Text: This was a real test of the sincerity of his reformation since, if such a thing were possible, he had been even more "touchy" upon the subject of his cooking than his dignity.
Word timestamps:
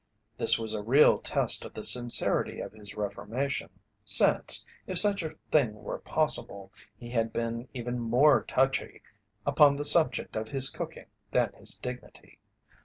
This 0.35 0.57
was 0.57 0.73
a 0.73 0.81
real 0.81 1.19
test 1.19 1.63
of 1.63 1.75
the 1.75 1.83
sincerity 1.83 2.59
of 2.59 2.71
his 2.71 2.95
reformation 2.95 3.69
since, 4.03 4.65
if 4.87 4.97
such 4.97 5.21
a 5.21 5.35
thing 5.51 5.75
were 5.75 5.99
possible, 5.99 6.71
he 6.97 7.11
had 7.11 7.31
been 7.31 7.67
even 7.75 7.99
more 7.99 8.41
"touchy" 8.41 9.03
upon 9.45 9.75
the 9.75 9.85
subject 9.85 10.35
of 10.35 10.47
his 10.47 10.71
cooking 10.71 11.05
than 11.29 11.53
his 11.53 11.75
dignity. 11.77 12.39